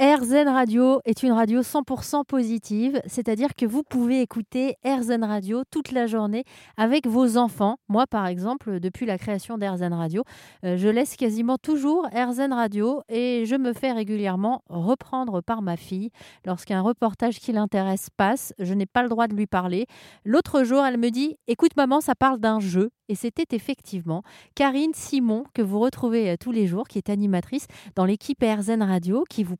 [0.00, 5.92] RZN Radio est une radio 100% positive, c'est-à-dire que vous pouvez écouter RZN Radio toute
[5.92, 6.42] la journée
[6.76, 7.76] avec vos enfants.
[7.88, 10.24] Moi, par exemple, depuis la création d'RZN Radio,
[10.64, 15.76] euh, je laisse quasiment toujours RZN Radio et je me fais régulièrement reprendre par ma
[15.76, 16.10] fille.
[16.44, 19.86] Lorsqu'un reportage qui l'intéresse passe, je n'ai pas le droit de lui parler.
[20.24, 22.90] L'autre jour, elle me dit Écoute, maman, ça parle d'un jeu.
[23.08, 24.22] Et c'était effectivement
[24.54, 28.82] Karine Simon, que vous retrouvez euh, tous les jours, qui est animatrice dans l'équipe RZN
[28.82, 29.56] Radio, qui vous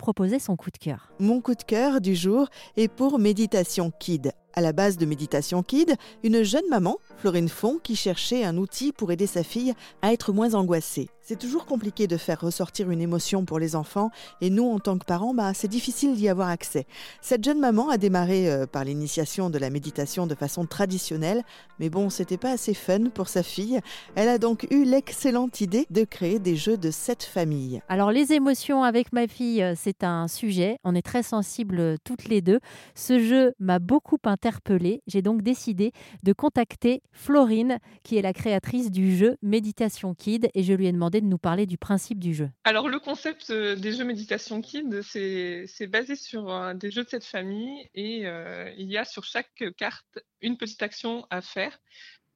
[1.19, 4.33] Mon coup de cœur du jour est pour Méditation Kid.
[4.55, 8.93] À la base de Méditation Kid, une jeune maman, Florine Font, qui cherchait un outil
[8.93, 11.09] pour aider sa fille à être moins angoissée.
[11.27, 14.11] C'est toujours compliqué de faire ressortir une émotion pour les enfants
[14.43, 16.87] et nous, en tant que parents, bah, c'est difficile d'y avoir accès.
[17.23, 21.43] Cette jeune maman a démarré euh, par l'initiation de la méditation de façon traditionnelle,
[21.79, 23.81] mais bon, c'était pas assez fun pour sa fille.
[24.17, 27.81] Elle a donc eu l'excellente idée de créer des jeux de cette famille.
[27.89, 30.77] Alors les émotions avec ma fille, euh, c'est un sujet.
[30.85, 32.61] On est très sensibles euh, toutes les deux.
[32.95, 35.01] Ce jeu m'a beaucoup interpellée.
[35.07, 40.63] J'ai donc décidé de contacter Florine, qui est la créatrice du jeu Méditation Kid, et
[40.63, 42.51] je lui ai demandé de nous parler du principe du jeu.
[42.65, 47.09] Alors le concept euh, des jeux Méditation Kid, c'est basé sur euh, des jeux de
[47.09, 51.79] cette famille et euh, il y a sur chaque carte une petite action à faire.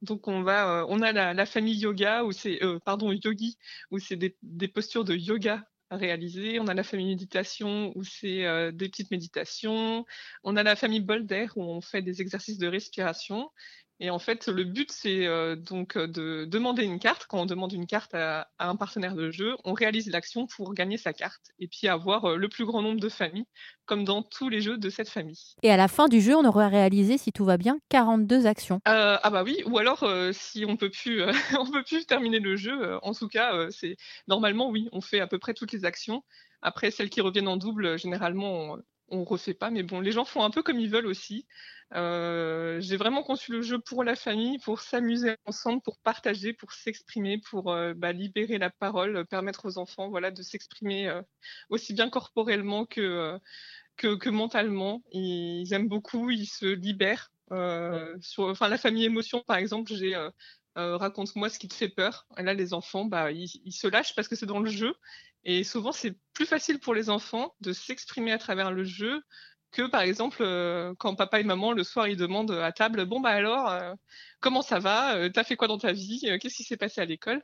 [0.01, 3.57] Donc on va, on a la, famille yoga ou c'est, pardon, yogi
[3.91, 6.57] où c'est des, des, postures de yoga à réaliser.
[6.61, 10.05] On a la famille méditation où c'est des petites méditations.
[10.45, 13.49] On a la famille Bolder où on fait des exercices de respiration.
[14.01, 17.25] Et en fait, le but, c'est euh, donc euh, de demander une carte.
[17.27, 20.97] Quand on demande une carte à, un partenaire de jeu, on réalise l'action pour gagner
[20.97, 23.45] sa carte et puis avoir euh, le plus grand nombre de familles,
[23.85, 25.55] comme dans tous les jeux de cette famille.
[25.63, 28.79] Et à la fin du jeu, on aura réalisé, si tout va bien, 42 actions.
[28.85, 31.21] ah bah oui, ou alors si on peut plus,
[31.59, 32.97] on peut plus terminer le jeu.
[33.01, 33.97] en tout cas, c'est
[34.27, 36.23] normalement oui, on fait à peu près toutes les actions.
[36.61, 40.43] Après, celles qui reviennent en double, généralement, on refait pas, mais bon, les gens font
[40.43, 41.45] un peu comme ils veulent aussi.
[41.95, 46.71] Euh, j'ai vraiment conçu le jeu pour la famille, pour s'amuser ensemble, pour partager, pour
[46.71, 51.21] s'exprimer, pour euh, bah, libérer la parole, permettre aux enfants, voilà, de s'exprimer euh,
[51.69, 53.39] aussi bien corporellement que,
[53.97, 55.01] que, mentalement.
[55.11, 57.31] Ils aiment beaucoup, ils se libèrent.
[58.21, 60.15] sur, enfin, la famille émotion, par exemple, j'ai
[60.75, 62.27] raconte-moi ce qui te fait peur.
[62.37, 64.93] Là, les enfants, bah, ils se lâchent parce que c'est dans le jeu.
[65.49, 69.23] Et souvent, c'est plus facile pour les enfants de s'exprimer à travers le jeu
[69.71, 73.19] que, par exemple, euh, quand papa et maman, le soir, ils demandent à table, bon,
[73.19, 73.93] bah alors, euh,
[74.41, 75.15] comment ça va?
[75.17, 76.19] Euh, T'as fait quoi dans ta vie?
[76.39, 77.41] Qu'est-ce qui s'est passé à l'école?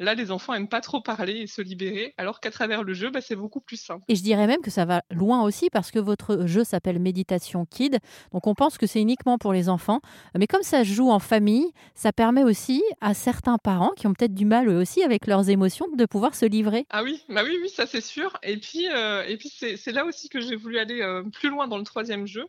[0.00, 3.10] Là, les enfants aiment pas trop parler et se libérer, alors qu'à travers le jeu,
[3.10, 4.02] bah, c'est beaucoup plus simple.
[4.08, 7.64] Et je dirais même que ça va loin aussi parce que votre jeu s'appelle Méditation
[7.64, 7.98] Kid,
[8.32, 10.00] donc on pense que c'est uniquement pour les enfants,
[10.36, 14.14] mais comme ça se joue en famille, ça permet aussi à certains parents qui ont
[14.14, 16.86] peut-être du mal eux aussi avec leurs émotions de pouvoir se livrer.
[16.90, 18.36] Ah oui, bah oui, oui, ça c'est sûr.
[18.42, 21.68] Et puis, euh, et puis c'est là aussi que j'ai voulu aller euh, plus loin
[21.68, 22.44] dans le troisième jeu.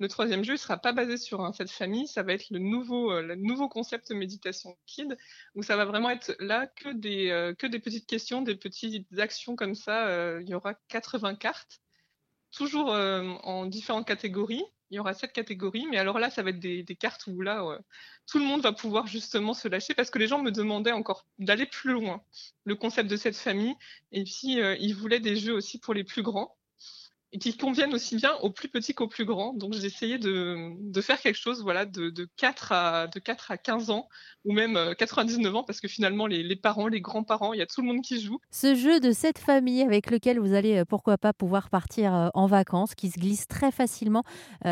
[0.00, 2.60] Le troisième jeu ne sera pas basé sur un cette famille, ça va être le
[2.60, 5.18] nouveau, euh, concept méditation kid,
[5.56, 9.18] où ça va vraiment être là que des, euh, que des petites questions, des petites
[9.18, 10.06] actions comme ça.
[10.06, 11.80] Euh, il y aura 80 cartes,
[12.52, 14.64] toujours en différentes catégories.
[14.90, 17.42] Il y aura sept catégories, mais alors là, ça va être des, des cartes où
[17.42, 17.78] là,
[18.26, 21.26] tout le monde va pouvoir justement se lâcher parce que les gens me demandaient encore
[21.38, 22.22] d'aller plus loin,
[22.64, 23.74] le concept de cette famille,
[24.12, 26.56] et puis ils voulaient des jeux aussi pour les plus grands
[27.32, 29.52] et qui conviennent aussi bien aux plus petits qu'aux plus grands.
[29.52, 33.58] Donc j'ai essayé de, faire quelque chose voilà, de, de, 4 à, de 4 à
[33.58, 34.08] 15 ans,
[34.44, 37.62] ou même 99 euh, ans, parce que finalement les, les parents, les grands-parents, il y
[37.62, 38.38] a tout le monde qui joue.
[38.50, 42.28] Ce jeu de cette famille avec lequel vous allez, euh, pourquoi pas, pouvoir partir euh,
[42.34, 44.22] en vacances, qui se glisse très facilement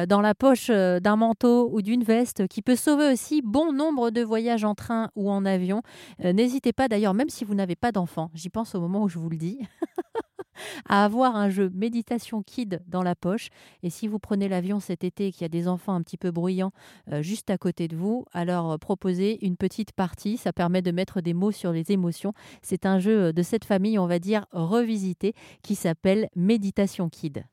[0.09, 4.22] dans la poche d'un manteau ou d'une veste, qui peut sauver aussi bon nombre de
[4.22, 5.83] voyages en train ou en avion.
[6.19, 9.19] N'hésitez pas d'ailleurs, même si vous n'avez pas d'enfant, j'y pense au moment où je
[9.19, 9.59] vous le dis.
[10.89, 13.49] à avoir un jeu méditation kid dans la poche.
[13.83, 16.17] Et si vous prenez l'avion cet été et qu'il y a des enfants un petit
[16.17, 16.72] peu bruyants
[17.12, 20.37] euh, juste à côté de vous, alors euh, proposez une petite partie.
[20.37, 22.33] Ça permet de mettre des mots sur les émotions.
[22.62, 27.45] C'est un jeu de cette famille, on va dire, revisité, qui s'appelle Méditation Kid.